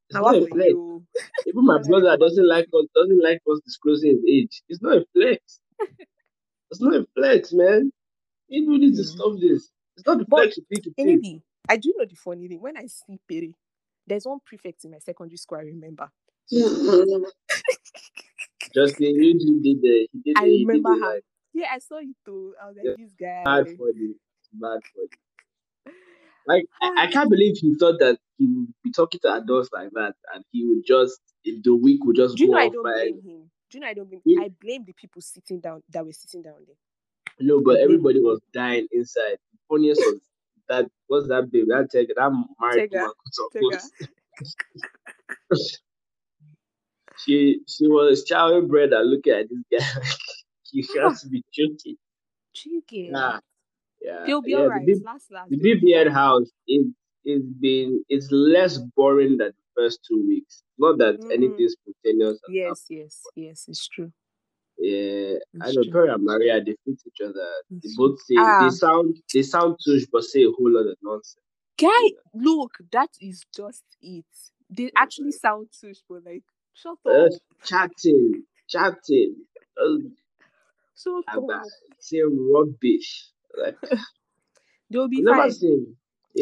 It's 0.08 0.14
Now 0.14 0.20
not 0.22 0.36
a 0.36 0.46
flex. 0.46 0.68
you? 0.70 1.04
Even 1.46 1.64
my 1.66 1.80
brother 1.82 2.16
doesn't 2.16 2.48
like 2.48 2.66
us 2.74 2.86
doesn't 2.94 3.22
like 3.22 3.40
us 3.50 3.60
disclosing 3.64 4.12
his 4.12 4.20
age. 4.28 4.62
It's 4.68 4.80
not 4.82 4.96
a 4.96 5.06
flex. 5.14 5.60
it's 6.70 6.80
not 6.80 6.94
a 6.94 7.06
flex, 7.14 7.52
man. 7.52 7.92
People 8.50 8.78
need 8.78 8.96
to 8.96 9.02
Mm. 9.02 9.06
stop 9.06 9.38
this. 9.40 9.68
It's 9.96 10.06
not 10.06 10.18
the 10.18 10.24
But 10.28 10.56
you 10.56 10.64
think 10.68 10.86
it 10.86 10.90
is. 10.90 10.98
Anyway, 10.98 11.42
I 11.68 11.76
do 11.76 11.94
know 11.96 12.04
the 12.06 12.16
funny 12.16 12.48
thing. 12.48 12.60
When 12.60 12.76
I 12.76 12.86
see 12.86 13.18
Pere, 13.28 13.52
there's 14.06 14.26
one 14.26 14.40
prefect 14.44 14.84
in 14.84 14.90
my 14.92 14.98
secondary 14.98 15.36
school 15.36 15.58
I 15.58 15.62
remember. 15.62 16.08
Justin, 18.74 19.14
you 19.22 19.34
did 19.38 19.62
did 19.62 19.82
the 19.82 20.08
he 20.12 20.18
did 20.24 20.36
I 20.36 20.44
the, 20.44 20.50
he 20.50 20.58
did 20.58 20.68
remember 20.68 20.90
the, 20.90 21.06
her. 21.06 21.14
like, 21.14 21.24
Yeah, 21.54 21.68
I 21.72 21.78
saw 21.78 21.98
it 21.98 22.08
too. 22.24 22.54
I 22.62 22.68
was 22.68 22.76
like, 22.76 22.86
Yeah. 22.86 22.94
this 22.96 23.12
guy. 23.18 23.44
bad 23.44 23.66
for 23.76 23.92
the 23.92 24.14
bad 24.54 24.80
for 24.94 25.02
the 25.86 25.92
like 26.46 26.64
I, 26.82 27.04
I 27.04 27.06
can't 27.08 27.30
believe 27.30 27.56
he 27.58 27.74
thought 27.76 27.98
that 28.00 28.18
he 28.38 28.46
would 28.46 28.68
be 28.84 28.92
talking 28.92 29.20
to 29.22 29.34
adults 29.34 29.70
like 29.72 29.90
that 29.92 30.14
and 30.34 30.44
he 30.52 30.64
would 30.66 30.84
just 30.86 31.20
the 31.44 31.74
week 31.74 32.04
would 32.04 32.16
just 32.16 32.36
Do 32.36 32.44
you 32.44 32.50
go 32.50 32.54
know 32.54 32.58
I 32.60 32.68
don't 32.68 32.82
by 32.84 32.92
blame 32.92 33.22
him? 33.22 33.50
Do 33.70 33.78
you 33.78 33.80
know 33.80 33.86
I 33.88 33.94
don't 33.94 34.08
blame 34.10 34.22
I 34.38 34.48
blame 34.60 34.84
the 34.86 34.92
people 34.92 35.22
sitting 35.22 35.60
down 35.60 35.82
that 35.90 36.04
were 36.04 36.12
sitting 36.12 36.42
down 36.42 36.54
there. 36.66 36.76
no, 37.40 37.60
but 37.62 37.78
everybody 37.80 38.20
was 38.20 38.40
dying 38.52 38.86
inside. 38.92 39.38
Funniest 39.72 40.00
was 40.00 40.20
that 40.68 40.86
what's 41.06 41.28
that 41.28 41.50
babe? 41.50 41.66
That 41.68 41.90
tag 41.90 42.08
that 42.14 42.44
married 42.60 42.90
Tega, 42.90 42.98
woman 42.98 43.12
was 43.54 43.90
she 47.24 47.60
she 47.66 47.86
was 47.88 48.24
chowing 48.30 48.68
bread 48.68 48.92
and 48.92 49.10
looking 49.10 49.32
at 49.32 49.46
this 49.48 49.62
guy 49.70 49.86
he 50.72 50.86
has 51.00 51.22
to 51.22 51.28
be 51.28 51.42
joking. 51.52 51.96
Chicken. 52.54 53.10
Yeah. 53.12 53.38
Yeah. 54.00 54.24
They'll 54.26 54.42
be 54.42 54.50
yeah, 54.52 54.58
alright. 54.58 54.84
The, 54.84 55.00
Last 55.04 55.30
last. 55.30 55.50
the 55.50 55.58
BBN 55.58 56.12
house 56.12 56.50
is 56.68 56.86
is 57.24 57.42
been 57.60 58.04
it's 58.08 58.30
less 58.30 58.78
boring 58.96 59.38
than 59.38 59.52
the 59.52 59.82
first 59.82 60.00
two 60.06 60.24
weeks. 60.26 60.64
Not 60.78 60.98
that 60.98 61.20
mm-hmm. 61.20 61.30
anything 61.30 61.68
spontaneous. 61.68 62.38
Yes, 62.48 62.86
yes, 62.90 63.22
yes, 63.36 63.64
it's 63.68 63.86
true. 63.88 64.12
Yeah, 64.82 65.38
I 65.60 65.66
It's 65.66 65.76
know 65.76 65.84
true. 65.84 65.92
Pere 65.92 66.10
and 66.14 66.24
Maria 66.24 66.60
they 66.64 66.76
fit 66.84 67.00
each 67.06 67.20
other. 67.24 67.48
They 67.70 67.90
both 67.96 68.20
say 68.22 68.34
Ah. 68.38 68.58
they 68.60 68.70
sound 68.70 69.16
they 69.32 69.42
sound 69.42 69.76
tush 69.84 70.04
but 70.12 70.24
say 70.24 70.42
a 70.42 70.50
whole 70.50 70.70
lot 70.72 70.88
of 70.90 70.96
nonsense. 71.02 71.36
Guy, 71.78 72.12
look, 72.34 72.72
that 72.90 73.10
is 73.20 73.44
just 73.56 73.84
it. 74.00 74.24
They 74.70 74.90
actually 74.96 75.32
sound 75.32 75.68
tush, 75.80 75.98
but 76.08 76.24
like, 76.24 76.42
shut 76.74 76.98
Uh, 77.06 77.26
up. 77.26 77.32
chatting, 77.64 78.42
chatting, 78.68 79.36
uh, 79.80 79.98
Shut 80.96 81.24
about 81.28 81.64
say 82.00 82.22
rubbish. 82.22 83.28
Like 83.56 83.76
They'll 84.90 85.08
be 85.08 85.18
I've 85.18 85.24
never 85.24 85.42
fine. 85.42 85.52
seen. 85.52 85.96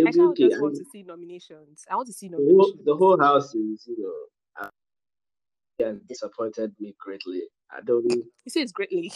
I 0.06 0.10
It'll 0.10 0.30
okay. 0.30 0.44
just 0.44 0.56
I 0.56 0.60
want 0.62 0.72
mean, 0.74 0.84
to 0.84 0.90
see 0.90 1.02
nominations. 1.02 1.84
I 1.90 1.96
want 1.96 2.06
to 2.08 2.12
see 2.12 2.28
the 2.28 2.36
whole 2.36 2.56
nominations. 2.56 2.86
the 2.86 2.96
whole 2.96 3.20
house 3.20 3.54
is 3.54 3.84
you 3.86 3.96
know 3.98 4.64
uh, 4.64 4.70
yeah, 5.78 5.92
disappointed 6.08 6.72
me 6.80 6.94
greatly. 6.98 7.42
You 8.44 8.50
say 8.50 8.60
it's 8.62 8.72
greatly. 8.72 9.12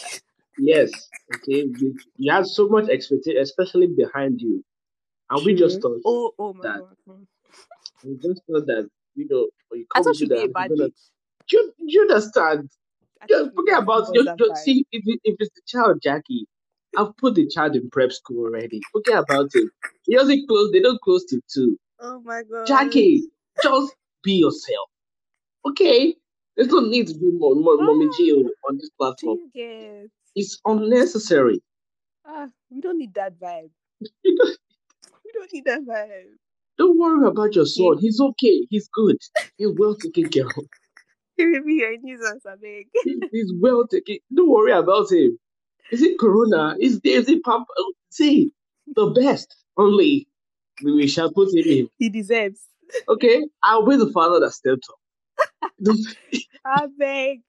Yes, 0.57 1.09
okay. 1.35 1.65
You, 1.77 1.95
you 2.17 2.31
had 2.31 2.47
so 2.47 2.67
much 2.67 2.89
expectation, 2.89 3.41
especially 3.41 3.87
behind 3.87 4.41
you, 4.41 4.63
and 5.29 5.45
we 5.45 5.53
just 5.55 5.81
thought 5.81 6.01
Oh, 6.05 6.31
oh 6.39 6.53
my 6.53 6.63
that. 6.63 6.79
god. 6.79 6.95
Mm. 7.09 7.25
we 8.03 8.15
just 8.15 8.41
thought 8.49 8.65
that 8.67 8.89
you 9.15 9.27
know 9.29 9.47
you 9.73 9.85
I 9.95 10.01
thought 10.01 10.15
she'd 10.15 10.29
be 10.29 10.43
a 10.43 10.47
bad 10.47 10.69
gonna, 10.69 10.89
you, 11.51 11.73
you 11.79 12.01
understand? 12.01 12.69
Just 13.27 13.51
forget 13.55 13.83
about 13.83 14.07
you. 14.13 14.21
you 14.39 14.55
see 14.55 14.85
if 14.91 15.03
it, 15.05 15.19
if 15.23 15.35
it's 15.39 15.51
the 15.55 15.61
child 15.67 15.99
Jackie, 16.01 16.47
I've 16.97 17.15
put 17.17 17.35
the 17.35 17.47
child 17.47 17.75
in 17.75 17.89
prep 17.89 18.11
school 18.11 18.45
already. 18.45 18.81
Forget 18.91 19.19
about 19.19 19.49
it. 19.53 19.69
He 20.05 20.15
doesn't 20.15 20.47
close. 20.47 20.71
They 20.71 20.79
don't 20.81 21.01
close 21.01 21.25
till 21.25 21.41
two. 21.53 21.77
Oh 21.99 22.21
my 22.23 22.43
god. 22.43 22.67
Jackie, 22.67 23.23
just 23.63 23.95
be 24.23 24.33
yourself. 24.33 24.89
Okay. 25.67 26.15
There's 26.55 26.69
no 26.69 26.81
need 26.81 27.07
to 27.07 27.13
be 27.15 27.31
more, 27.33 27.55
more 27.55 27.77
mommy 27.77 28.09
G 28.17 28.31
on 28.69 28.77
this 28.77 28.89
platform. 28.97 29.39
It's 30.35 30.59
unnecessary. 30.65 31.61
Ah, 32.25 32.47
we 32.71 32.81
don't 32.81 32.97
need 32.97 33.13
that 33.15 33.39
vibe. 33.39 33.71
We 35.25 35.31
don't 35.33 35.51
need 35.53 35.65
that 35.65 35.81
vibe. 35.81 36.35
don't 36.77 36.97
worry 36.99 37.27
about 37.27 37.55
your 37.55 37.65
son. 37.65 37.97
He's 37.99 38.19
okay. 38.21 38.67
He's 38.69 38.87
good. 38.93 39.17
He's 39.57 39.69
well 39.77 39.95
taken 39.95 40.29
care 40.29 40.47
of. 40.47 40.65
He 41.37 41.45
will 41.47 41.63
be 41.65 41.75
here, 41.75 41.97
Jesus, 42.05 42.41
I 42.47 42.55
beg. 42.55 42.87
He- 43.03 43.21
He's 43.31 43.53
well 43.59 43.87
taken. 43.87 44.19
Don't 44.33 44.49
worry 44.49 44.71
about 44.71 45.11
him. 45.11 45.37
Is 45.91 46.01
it 46.01 46.17
Corona? 46.19 46.75
Is 46.79 46.99
there? 47.01 47.19
Is 47.19 47.27
it 47.29 47.43
Pamp? 47.43 47.67
See, 48.09 48.51
the 48.95 49.07
best 49.07 49.55
only. 49.77 50.27
We 50.83 50.93
we 50.93 51.07
shall 51.07 51.31
put 51.33 51.49
him 51.53 51.65
in. 51.67 51.89
He 51.97 52.09
deserves. 52.09 52.61
Okay, 53.09 53.43
I'll 53.63 53.85
be 53.85 53.97
the 53.97 54.11
father 54.11 54.39
that 54.41 54.51
stepped 54.53 54.85
up. 54.89 54.99
I 56.65 56.87
beg. 56.97 57.41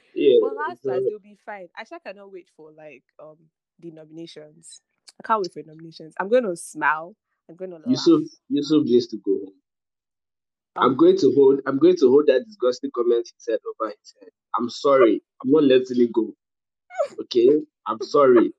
yeah. 0.14 0.38
But 0.40 0.54
last 0.56 0.80
they'll 1.08 1.18
be 1.20 1.36
fine. 1.46 1.68
Actually, 1.76 1.98
I 2.04 2.08
cannot 2.10 2.32
wait 2.32 2.48
for 2.56 2.72
like 2.72 3.04
um 3.22 3.38
the 3.80 3.90
nominations. 3.90 4.80
I 5.22 5.26
can't 5.26 5.42
wait 5.42 5.52
for 5.52 5.62
nominations. 5.66 6.14
I'm 6.20 6.28
going 6.28 6.44
to 6.44 6.56
smile. 6.56 7.16
I'm 7.48 7.56
going 7.56 7.70
to 7.70 7.76
laugh. 7.78 7.88
Yusuf, 7.90 8.22
Yusuf 8.48 8.84
needs 8.84 9.06
to 9.08 9.18
go 9.18 9.32
home. 9.32 9.54
I'm 10.76 10.90
Um, 10.92 10.96
going 10.96 11.16
to 11.18 11.32
hold. 11.36 11.60
I'm 11.66 11.78
going 11.78 11.96
to 11.98 12.08
hold 12.10 12.26
that 12.28 12.44
disgusting 12.46 12.90
comment 12.94 13.26
he 13.28 13.34
said 13.38 13.58
over 13.80 13.90
his 13.90 14.14
head. 14.20 14.30
I'm 14.58 14.70
sorry. 14.70 15.22
I'm 15.44 15.50
not 15.50 15.64
letting 15.64 16.00
it 16.00 16.12
go. 16.12 16.32
Okay. 17.22 17.48
I'm 17.86 18.02
sorry. 18.02 18.52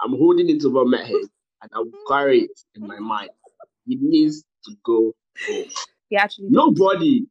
I'm 0.00 0.12
holding 0.12 0.50
it 0.50 0.64
over 0.64 0.84
my 0.84 1.02
head, 1.04 1.28
and 1.62 1.70
I'll 1.74 1.90
carry 2.08 2.42
it 2.42 2.60
in 2.74 2.86
my 2.86 2.98
mind. 2.98 3.30
It 3.86 3.98
needs 4.02 4.44
to 4.66 4.76
go 4.84 5.14
home. 5.48 5.66
He 6.08 6.16
actually 6.16 6.48
Nobody 6.50 7.26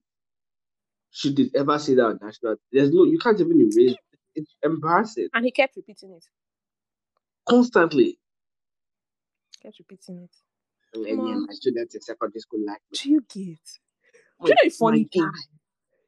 should 1.12 1.40
ever 1.56 1.80
say 1.80 1.96
that 1.96 2.06
on 2.06 2.20
national. 2.22 2.56
There's 2.72 2.92
no. 2.92 3.06
You 3.06 3.18
can't 3.20 3.40
even 3.40 3.60
erase. 3.60 3.96
It's 4.36 4.56
embarrassing. 4.62 5.30
and 5.34 5.46
he 5.46 5.52
kept 5.52 5.76
repeating 5.76 6.12
it. 6.12 6.24
Constantly. 7.50 8.20
Kept 9.64 9.80
repeating 9.80 10.20
it. 10.24 10.36
And 10.94 11.06
then, 11.06 11.28
yeah, 11.28 11.36
my 11.36 11.54
students 11.54 11.96
in 11.96 12.02
secondary 12.02 12.40
school 12.40 12.60
like 12.66 12.82
me. 12.92 13.00
Do 13.02 13.10
you 13.10 13.22
get? 13.28 13.60
Oh, 14.40 14.46
Do 14.46 14.50
you 14.52 14.56
know 14.64 14.68
a 14.68 14.70
funny 14.70 15.04
thing? 15.12 15.32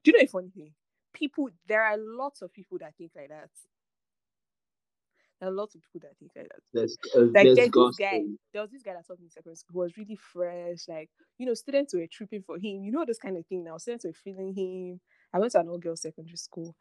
Do 0.04 0.12
you 0.12 0.18
know 0.18 0.24
a 0.24 0.28
funny 0.28 0.50
thing? 0.50 0.74
People, 1.14 1.50
there 1.68 1.84
are 1.84 1.98
lots 1.98 2.44
of 2.44 2.54
people 2.54 2.78
that 2.80 2.94
think 2.96 3.12
like 3.16 3.30
that. 3.30 3.50
There 5.40 5.50
are 5.50 5.54
lots 5.54 5.76
of 5.76 5.82
people 5.82 6.08
that 6.08 6.18
think 6.20 6.32
like 6.36 6.48
that. 6.50 6.62
That's, 6.74 6.98
uh, 7.18 7.26
Like 7.34 7.54
there's 7.56 7.74
this 7.74 7.92
guy, 7.92 8.26
there 8.54 8.62
was 8.62 8.72
this 8.72 8.84
guy 8.84 8.94
that 8.94 9.08
taught 9.08 9.20
me 9.20 9.26
in 9.26 9.32
secondary 9.32 9.56
school 9.58 9.74
who 9.74 9.80
was 9.80 9.98
really 9.98 10.16
fresh. 10.18 10.88
Like, 10.88 11.10
you 11.38 11.46
know, 11.46 11.54
students 11.54 11.94
were 11.94 12.08
tripping 12.12 12.44
for 12.44 12.58
him. 12.58 12.84
You 12.84 12.92
know 12.92 13.06
this 13.06 13.20
kind 13.20 13.38
of 13.38 13.46
thing 13.48 13.64
now. 13.64 13.78
Students 13.78 14.06
were 14.06 14.14
feeling 14.14 14.54
him. 14.56 15.00
I 15.34 15.40
went 15.40 15.52
to 15.54 15.60
an 15.60 15.70
all 15.70 15.78
girls 15.78 16.02
secondary 16.02 16.38
school. 16.38 16.76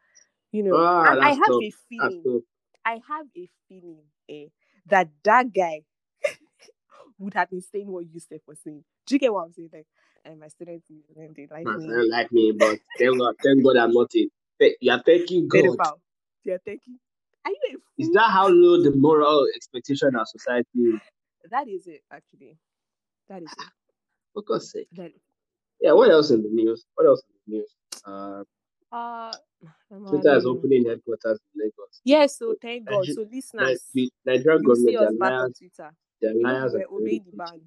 You 0.51 0.63
know, 0.63 0.75
Ah, 0.75 1.11
and 1.11 1.21
I 1.21 1.31
have 1.31 1.39
tough. 1.47 1.61
a 1.61 1.71
feeling. 1.89 2.43
I 2.85 2.93
have 3.07 3.27
a 3.37 3.49
feeling 3.67 4.03
eh, 4.29 4.47
that 4.87 5.09
that 5.23 5.53
guy 5.53 5.81
would 7.19 7.35
have 7.35 7.49
been 7.51 7.61
saying 7.61 7.87
what 7.87 8.05
you 8.11 8.19
said 8.19 8.39
for 8.45 8.55
saying. 8.55 8.83
Do 9.07 9.15
you 9.15 9.19
get 9.19 9.33
what 9.33 9.45
I'm 9.45 9.53
saying? 9.53 9.69
Like, 9.73 9.87
and 10.25 10.39
my 10.39 10.47
students, 10.49 10.87
when 11.13 11.33
they 11.35 11.47
like 11.51 11.65
me, 11.75 11.87
friend 11.87 12.09
like 12.09 12.31
me, 12.31 12.53
but 12.57 12.79
thank 12.97 13.19
God, 13.19 13.35
thank 13.43 13.63
God 13.63 13.77
I'm 13.77 13.91
not 13.93 14.09
it. 14.13 14.31
You 14.81 14.91
are 14.91 15.03
thanking 15.05 15.47
God. 15.47 15.77
pedophile. 15.77 15.99
They're 16.45 16.59
thinking, 16.59 16.99
are 17.49 17.69
you 17.69 17.69
a 17.69 17.71
fool? 17.73 17.81
Is 17.97 18.09
that 18.13 18.29
how 18.31 18.47
low 18.47 18.81
the 18.83 18.95
moral 18.95 19.45
expectation 19.55 20.15
of 20.15 20.27
society 20.27 20.67
is? 20.79 20.99
That 21.51 21.67
is 21.67 21.87
it, 21.87 22.01
actually. 22.11 22.57
That 23.29 23.43
is 23.43 23.51
it. 23.51 23.65
For 24.33 24.43
God's 24.43 24.71
sake. 24.71 24.87
That 24.93 25.11
Yeah, 25.81 25.93
what 25.93 26.09
else 26.11 26.31
in 26.31 26.41
the 26.43 26.49
news? 26.49 26.85
What 26.95 27.07
else 27.07 27.21
in 27.29 27.35
the 27.53 27.57
news? 27.57 27.75
Uh, 28.05 28.43
uh, 28.95 29.31
um, 29.91 30.05
Twitter 30.07 30.35
is 30.37 30.45
opening 30.45 30.85
headquarters 30.87 31.39
in 31.55 31.61
Lagos. 31.61 32.01
Yes, 32.03 32.37
so 32.37 32.55
thank 32.61 32.87
God. 32.87 33.05
So 33.05 33.25
listeners, 33.31 33.83
the 33.93 34.09
Nigerian 34.25 34.63
government, 34.63 35.19
back 35.19 35.31
on. 35.33 35.53
Twitter. 35.53 35.91
They're 36.21 36.31
You 36.33 36.41
know, 36.43 36.49
liars. 36.53 36.73
we 36.73 36.79
were 36.79 36.99
obeying 37.01 37.23
the 37.29 37.35
ban. 37.37 37.61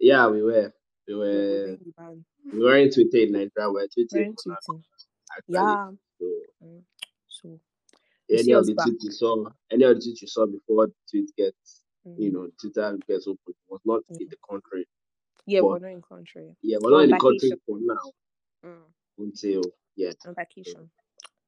Yeah, 0.00 0.28
we 0.28 0.42
were. 0.42 0.72
We 1.08 1.14
We 1.14 1.14
were 1.14 1.24
were. 1.26 1.62
obeying 1.62 1.78
the 1.86 1.92
ban. 1.96 2.24
We 2.52 2.58
weren't 2.58 2.92
tweeting 2.92 3.26
in 3.26 3.32
Nigeria. 3.32 3.50
We 3.58 3.66
were 3.66 3.72
We're 3.72 3.88
tweeting 3.88 4.26
in 4.26 4.34
on 4.46 4.52
our- 4.52 4.58
tweeting. 4.68 4.82
actually. 5.36 5.54
Yeah. 5.54 5.90
So 6.18 6.26
see 6.60 7.01
any 8.40 8.52
of 8.52 8.66
the 8.66 8.74
back. 8.74 8.86
tweets 8.88 9.02
you 9.04 9.10
saw, 9.12 9.48
any 9.70 9.84
of 9.84 9.94
the 9.94 10.00
tweets 10.00 10.22
you 10.22 10.28
saw 10.28 10.46
before 10.46 10.86
the 10.86 10.94
tweet 11.10 11.30
gets, 11.36 11.82
Mm. 12.06 12.18
you 12.18 12.32
know, 12.32 12.48
Twitter 12.60 12.98
gets 13.06 13.26
open 13.28 13.54
was 13.68 13.80
not 13.84 14.02
in 14.10 14.28
the 14.28 14.36
country. 14.48 14.86
Yeah, 15.46 15.60
but- 15.60 15.66
we're 15.68 15.78
not 15.80 15.92
in 15.92 16.02
country. 16.02 16.56
Yeah, 16.62 16.78
we're 16.80 16.88
On 16.88 16.92
not 16.98 17.04
in 17.04 17.10
the 17.10 17.18
country 17.18 17.50
for 17.66 17.78
now 17.80 18.12
Mm. 18.64 18.92
until 19.18 19.62
yeah. 19.96 20.12
On 20.26 20.34
vacation. 20.34 20.90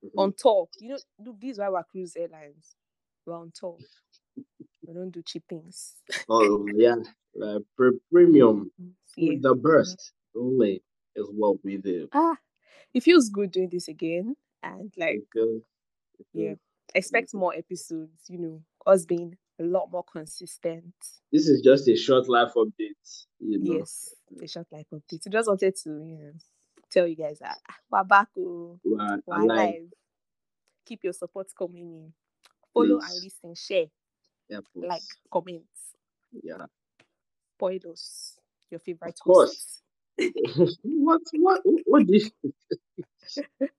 Mhm. 0.04 0.10
On 0.16 0.32
tour. 0.34 0.68
You 0.80 0.88
know, 0.90 0.98
look, 1.18 1.40
this 1.40 1.52
is 1.52 1.58
why 1.58 1.68
we're 1.70 1.82
cruise 1.84 2.14
airlines. 2.16 2.76
We're 3.26 3.34
on 3.34 3.50
tour. 3.52 3.78
we 4.86 4.92
don't 4.92 5.10
do 5.10 5.22
cheap 5.22 5.44
things. 5.48 5.96
Oh 6.28 6.66
yeah, 6.74 6.96
uh, 7.42 7.60
pre- 7.76 7.98
premium, 8.12 8.70
Yeah. 9.16 9.38
the 9.40 9.54
burst 9.54 10.12
only. 10.36 10.82
is 11.16 11.28
what 11.30 11.62
we 11.64 11.76
do. 11.78 12.08
Ah, 12.12 12.36
it 12.92 13.02
feels 13.04 13.28
good 13.30 13.50
doing 13.52 13.68
this 13.70 13.86
again, 13.88 14.36
and 14.64 14.92
like 14.96 15.18
It 15.20 15.28
feels, 15.32 15.62
it 16.18 16.26
yeah, 16.32 16.54
expect 16.94 17.34
more 17.34 17.54
episodes. 17.54 18.12
You 18.28 18.38
know, 18.38 18.62
us 18.86 19.04
being 19.04 19.36
a 19.60 19.64
lot 19.64 19.90
more 19.90 20.04
consistent. 20.04 20.94
This 21.32 21.48
is 21.48 21.60
just 21.62 21.88
a 21.88 21.96
short 21.96 22.28
life 22.28 22.52
update. 22.56 23.26
You 23.40 23.58
know. 23.60 23.78
Yes, 23.78 24.14
the 24.30 24.46
short 24.46 24.66
life 24.72 24.86
update. 24.92 25.26
I 25.26 25.30
just 25.30 25.48
wanted 25.48 25.76
to 25.84 25.90
you 25.90 26.18
know 26.18 26.32
tell 26.90 27.06
you 27.06 27.16
guys 27.16 27.38
that 27.40 27.58
ah, 27.70 27.76
we're 27.90 28.04
back. 28.04 28.28
Oh, 28.38 28.78
We 28.84 28.98
are 28.98 29.18
we're 29.26 29.36
alive. 29.42 29.50
alive. 29.58 29.88
Keep 30.86 31.04
your 31.04 31.12
support 31.12 31.46
coming 31.58 31.92
in. 31.92 32.12
Follow 32.74 32.98
and 32.98 33.22
listen, 33.22 33.54
share, 33.54 33.86
Yeah, 34.48 34.58
like, 34.74 35.00
comment. 35.32 35.62
yeah. 36.42 36.66
Spoil 37.56 37.78
us. 37.92 38.36
Your 38.70 38.80
favorite 38.80 39.14
Of 39.14 39.20
course. 39.20 39.80
hosts. 40.18 40.78
what 40.84 41.20
what 41.34 41.60
what 41.86 42.06
this 42.06 42.30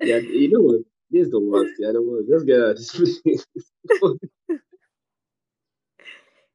Yeah, 0.00 0.18
you 0.18 0.50
know 0.52 0.60
what? 0.60 0.80
This 1.14 1.26
is 1.26 1.30
the 1.30 1.38
worst. 1.38 1.74
Yeah, 1.78 1.92
the 1.92 2.02
worst. 2.02 2.28
Just 2.28 2.44
get 2.44 2.58
out 2.58 2.70
of 2.70 2.76
this 2.76 3.20
place. 3.22 3.46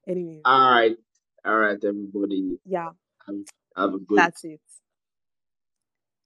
Anyways, 0.06 0.42
All 0.44 0.72
right. 0.72 0.98
All 1.46 1.58
right, 1.58 1.78
everybody. 1.82 2.58
yeah, 2.66 2.90
Have 3.78 3.94
a 3.94 4.00
good 4.00 4.18
that's 4.18 4.44
it. 4.44 4.60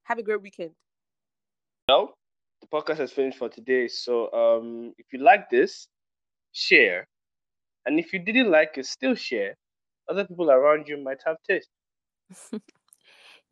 Have 0.06 0.18
a 0.18 0.24
great 0.24 0.42
weekend. 0.42 0.72
Well, 1.88 2.18
the 2.62 2.68
podcast 2.68 2.98
has 2.98 3.12
finished 3.12 3.38
for 3.38 3.50
today. 3.50 3.88
So 3.88 4.32
um, 4.34 4.94
if 4.98 5.14
you 5.14 5.20
like 5.20 5.52
this, 5.52 5.88
share. 6.54 7.08
And 7.86 8.00
if 8.00 8.14
you 8.14 8.20
didn't 8.20 8.50
like 8.50 8.80
it, 8.80 8.88
still 8.88 9.14
share. 9.14 9.56
Other 10.10 10.26
people 10.26 10.50
around 10.50 10.88
you 10.88 10.98
might 10.98 11.20
have 11.24 11.38
taste. 11.48 11.70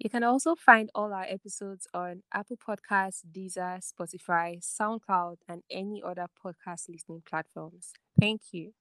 You 0.01 0.09
can 0.09 0.23
also 0.23 0.55
find 0.55 0.89
all 0.95 1.13
our 1.13 1.23
episodes 1.23 1.87
on 1.93 2.23
Apple 2.33 2.57
Podcasts, 2.57 3.21
Deezer, 3.31 3.79
Spotify, 3.79 4.59
SoundCloud, 4.59 5.37
and 5.47 5.63
any 5.69 6.01
other 6.03 6.27
podcast 6.43 6.89
listening 6.89 7.21
platforms. 7.25 7.93
Thank 8.19 8.41
you. 8.51 8.73